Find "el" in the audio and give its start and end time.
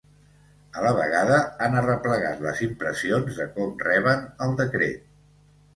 4.49-4.61